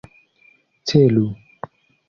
[0.87, 1.25] Celu!